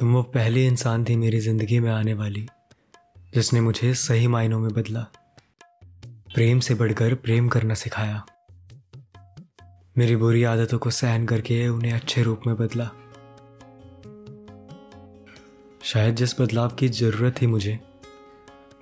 [0.00, 2.46] तुम वो पहली इंसान थी मेरी ज़िंदगी में आने वाली,
[3.34, 5.00] जिसने मुझे सही मायनों में बदला।
[6.34, 8.24] प्रेम से बढ़कर प्रेम करना सिखाया।
[9.98, 12.90] मेरी बुरी आदतों को सहन करके उन्हें अच्छे रूप में बदला।
[15.82, 17.80] शायद जिस बदलाव की ज़रूरत थी मुझे,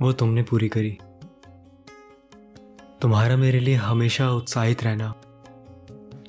[0.03, 0.99] वो तुमने पूरी करी।
[3.03, 5.15] तुम्हारा मेरे लिए हमेशा उत्साहित रहना,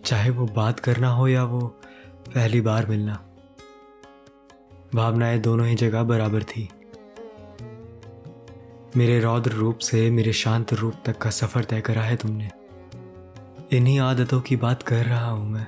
[0.05, 1.67] चाहे वो बात करना हो या वो
[2.35, 3.25] पहली बार मिलना।
[4.95, 6.69] भावनाएँ दोनों ही जगह बराबर थी।
[8.97, 12.49] मेरे रौद्र रूप से मेरे शांत रूप तक का सफ़र तय करा है तुमने।
[13.77, 15.67] इन्हीं आदतों की बात कर रहा हूँ मैं,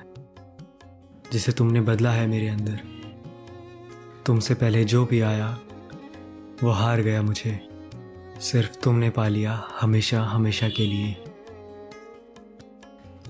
[1.32, 2.80] जिसे तुमने बदला है मेरे अंदर।
[4.26, 5.58] तुमसे पहले जो भी आया,
[6.62, 7.68] वो हार गया मुझे।
[8.40, 11.12] सिर्फ़ तुमने पा लिया हमेशा हमेशा के लिए।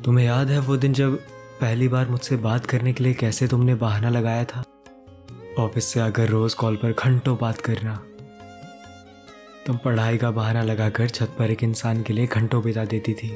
[0.05, 1.17] तुम्हें याद है वो दिन जब
[1.61, 4.65] पहली बार मुझसे बात करने के लिए कैसे तुमने बहाना लगाया था?
[5.59, 7.95] ऑफ़िस से आकर रोज कॉल पर घंटों बात करना।
[9.67, 13.31] तुम पढ़ाई का बहाना लगाकर छत पर एक इंसान के लिए घंटों बिता देती थी।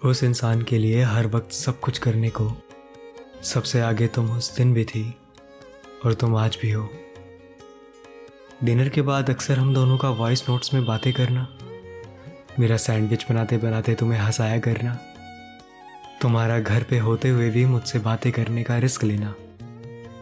[0.00, 2.50] उस इंसान के लिए हर वक्त सब कुछ करने को
[3.42, 5.02] सबसे आगे तुम उस दिन भी थी
[6.04, 6.88] और तुम आज भी हो।
[8.64, 11.46] डिनर के बाद अक्सर हम दोनों का वॉइस नोट्स में बातें करना,
[12.60, 14.98] मेरा सैंडविच बनाते बनाते तुम्हें हंसाया करना,
[16.22, 19.34] तुम्हारा घर पे होते हुए भी मुझसे बातें करने का रिस्क लेना।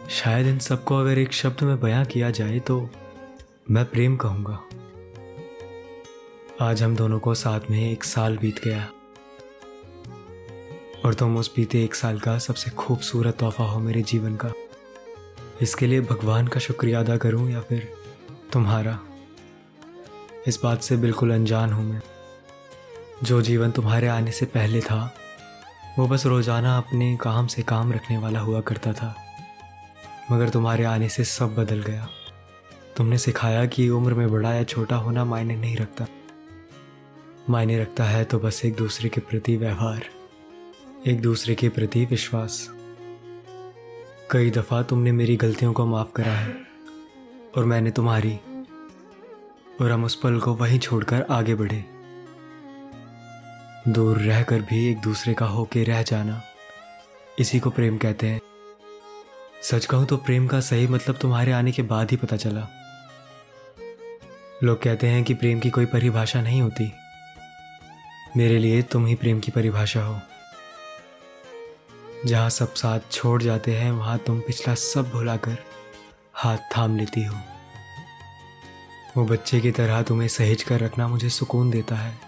[0.08, 2.78] शायद इन सबको अगर एक शब्द में बयां किया जाए तो
[3.70, 4.58] मैं प्रेम कहूँगा।
[6.60, 8.88] आज हम दोनों को साथ में एक साल बीत गया।
[11.04, 14.52] और तुम उस बीते एक साल का सबसे खूबसूरत तोहफा हो मेरे जीवन का।
[15.62, 17.88] इसके लिए भगवान का शुक्रिया अदा करूँ या फिर
[18.52, 18.98] तुम्हारा?
[20.46, 22.02] इस बात से बिल्कुल अनजान हूँ मैं।
[23.22, 25.14] जो जीवन तुम्हारे आने से पहले था,
[25.98, 29.14] वो बस रोज़ाना अपने काम से काम रखने वाला हुआ करता था।
[30.32, 32.08] मगर तुम्हारे आने से सब बदल गया।
[32.96, 36.06] तुमने सिखाया कि उम्र में बड़ा या छोटा होना मायने नहीं रखता।
[37.50, 40.04] मायने रखता है तो बस एक दूसरे के प्रति व्यवहार,
[41.06, 42.68] एक दूसरे के प्रति विश्वास।
[44.30, 46.54] कई दफ़ा तुमने मेरी गलतियों को माफ़ करा है,
[47.56, 48.38] और मैंने तुम्हारी,
[49.80, 51.84] और हम उस पल को वहीं छोड़कर आगे बढ़े।
[53.88, 56.40] दूर रहकर भी एक दूसरे का होके रह जाना,
[57.38, 58.40] इसी को प्रेम कहते हैं।
[59.62, 62.68] सच कहूँ तो प्रेम का सही मतलब तुम्हारे आने के बाद ही पता चला।
[64.62, 66.92] लोग कहते हैं कि प्रेम की कोई परिभाषा नहीं होती।
[68.36, 70.20] मेरे लिए तुम ही प्रेम की परिभाषा हो।
[72.26, 75.56] जहाँ सब साथ छोड़ जाते हैं, वहाँ तुम पिछला सब भुलाकर
[76.34, 77.36] हाथ थाम लेती हो।
[79.16, 82.18] वो बच्चे की तरह तुम्हें सहेज कर रखना मुझे सुकून देता है।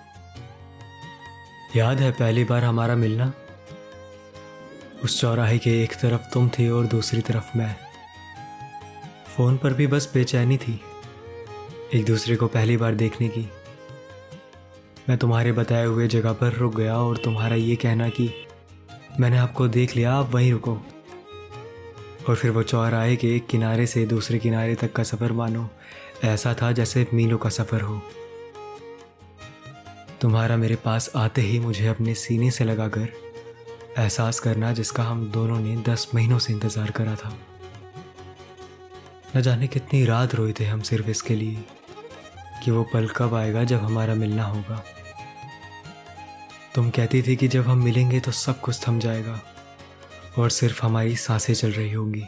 [1.76, 3.32] याद है पहली बार हमारा मिलना?
[5.04, 7.74] उस चौराहे के एक तरफ़ तुम थी और दूसरी तरफ़ मैं।
[9.36, 10.80] फ़ोन पर भी बस बेचैनी थी,
[11.94, 13.48] एक दूसरे को पहली बार देखने की।
[15.08, 18.30] मैं तुम्हारे बताए हुए जगह पर रुक गया और तुम्हारा ये कहना कि
[19.20, 20.78] मैंने आपको देख लिया, आप वहीं रुको।
[22.28, 25.68] और फिर वो चौराहे के एक किनारे से दूसरे किनारे तक का सफ़र मानो,
[26.24, 28.00] ऐसा था जैसे मीलों का सफ़र हो।
[30.20, 33.29] तुम्हारा मेरे पास आते ही मुझे अपने सीने से लगाकर
[33.98, 37.32] एहसास करना जिसका हम दोनों ने दस महीनों से इंतज़ार करा था।
[39.36, 41.64] न जाने कितनी रात रोए थे हम सिर्फ़ इसके लिए
[42.64, 44.82] कि वो पल कब आएगा जब हमारा मिलना होगा।
[46.74, 49.40] तुम कहती थी कि जब हम मिलेंगे तो सब कुछ थम जाएगा
[50.38, 52.24] और सिर्फ़ हमारी साँसें चल रही होंगी।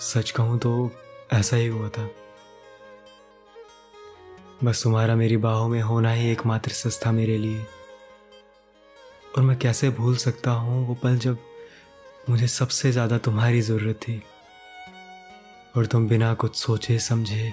[0.00, 0.90] सच कहूँ तो
[1.32, 2.08] ऐसा ही हुआ था।
[4.64, 7.64] बस तुम्हारा मेरी बाहों में होना ही एकमात्र था मेरे लिए।
[9.38, 11.38] और मैं कैसे भूल सकता हूँ वो पल जब
[12.30, 14.22] मुझे सबसे ज़्यादा तुम्हारी ज़रूरत थी।
[15.76, 17.52] और तुम बिना कुछ सोचे समझे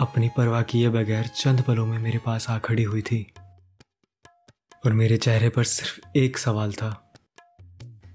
[0.00, 3.26] अपनी परवाह किए बगैर चंद पलों में मेरे पास आ खड़ी हुई थी।
[4.86, 7.14] और मेरे चेहरे पर सिर्फ़ एक सवाल था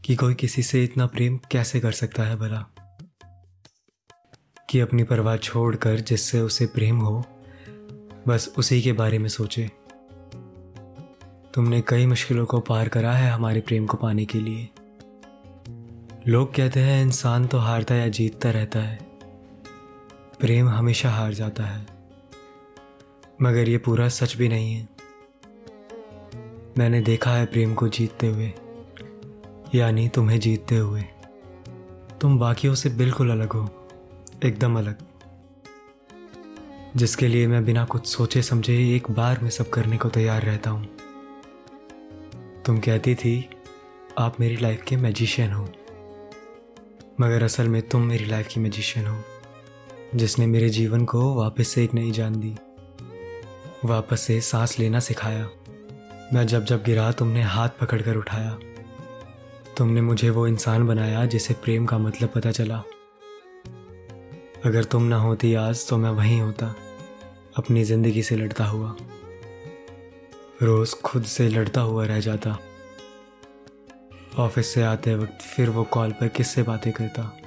[0.06, 2.66] कि कोई किसी से इतना प्रेम कैसे कर सकता है भला?
[4.69, 7.25] कि अपनी परवाह छोड़कर जिससे उसे प्रेम हो,
[8.28, 9.79] बस उसी के बारे में सोचे।
[11.54, 14.69] तुमने कई मुश्किलों को पार करा है हमारे प्रेम को पाने के लिए।
[16.28, 19.00] लोग कहते हैं, इंसान तो हारता या जीतता रहता है।
[20.40, 21.86] प्रेम हमेशा हार जाता है।
[23.42, 24.88] मगर ये पूरा सच भी नहीं है।
[26.78, 28.54] मैंने देखा है प्रेम को जीतते हुए,
[29.75, 31.04] यानी तुम्हें जीतते हुए।
[32.22, 33.69] तुम बाकियों से बिल्कुल अलग हो,
[34.46, 34.96] एकदम अलग।
[36.96, 40.69] जिसके लिए मैं बिना कुछ सोचे समझे एक बार में सब करने को तैयार रहता
[40.69, 40.99] हूँ।
[42.66, 43.50] तुम कहती थी,
[44.18, 45.64] आप मेरी लाइफ के मैजिशियन हो।
[47.22, 49.18] मगर असल में तुम मेरी लाइफ की मैजिशियन हो,
[50.16, 52.56] जिसने मेरे जीवन को वापस से एक नई जान दी।
[53.86, 55.50] वापस से सांस लेना सिखाया।
[56.34, 58.58] मैं जब जब गिरा, तुमने हाथ पकड़कर उठाया।
[59.78, 62.84] तुमने मुझे वो इंसान बनाया जिसे प्रेम का मतलब पता चला।
[64.66, 66.76] अगर तुम ना होती आज तो मैं वहीं होता,
[67.58, 68.96] अपनी ज़िंदगी से लड़ता हुआ।
[70.62, 72.60] रोज खुद से लड़ता हुआ रह जाता।
[74.38, 77.38] ऑफ़िस से आते वक्त फिर वो कॉल पर किससे बातें करता।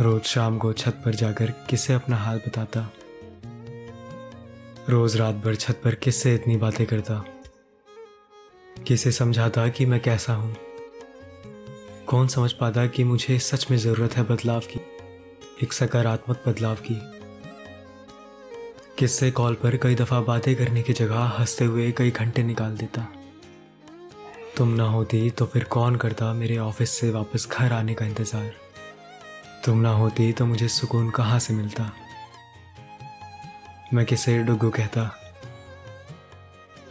[0.00, 2.92] रोज शाम को छत पर जाकर किससे अपना हाल बताता।
[4.88, 7.24] रोज रात भर छत पर किससे इतनी बातें करता।
[8.86, 10.56] किसे समझाता कि मैं कैसा हूँ।
[12.06, 14.80] कौन समझ पाता कि मुझे सच में ज़रूरत है बदलाव की।
[15.62, 17.19] एक सकारात्मक बदलाव की।
[19.00, 23.06] किससे कॉल पर कई दफ़ा बातें करने की जगह हँसते हुए कई घंटे निकाल देता।
[24.56, 28.50] तुम ना होती तो फिर कौन करता मेरे ऑफ़िस से वापस घर आने का इंतज़ार?
[29.64, 31.90] तुम ना होती तो मुझे सुकून कहाँ से मिलता?
[33.94, 35.10] मैं किसे डुगू कहता?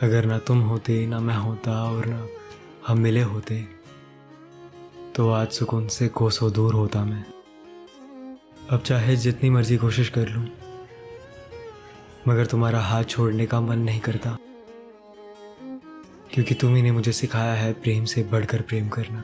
[0.01, 2.27] अगर ना तुम होते, ना मैं होता और ना
[2.87, 3.61] हम मिले होते
[5.15, 7.23] तो आज सुकून से कोसों दूर होता मैं।
[8.69, 10.47] अब चाहे जितनी मर्ज़ी कोशिश कर लूँ
[12.27, 14.37] मगर तुम्हारा हाथ छोड़ने का मन नहीं करता।
[16.33, 19.23] क्योंकि तुम्हें मुझे सिखाया है प्रेम से बढ़कर प्रेम करना।